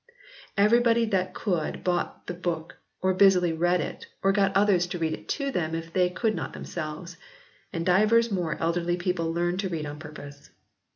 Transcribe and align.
Everybody 0.57 1.05
that 1.05 1.35
could 1.35 1.83
bought 1.83 2.25
the 2.25 2.33
book 2.33 2.77
or 3.03 3.13
busily 3.13 3.53
read 3.53 3.79
it 3.81 4.07
or 4.23 4.31
got 4.31 4.57
others 4.57 4.87
to 4.87 4.97
read 4.97 5.13
it 5.13 5.29
to 5.29 5.51
them 5.51 5.75
if 5.75 5.93
they 5.93 6.09
could 6.09 6.33
not 6.33 6.53
themselves, 6.53 7.17
and 7.71 7.85
divers 7.85 8.31
more 8.31 8.57
elderly 8.59 8.97
people 8.97 9.31
learned 9.31 9.59
to 9.59 9.69
read 9.69 9.85
on 9.85 9.99
purpose." 9.99 10.49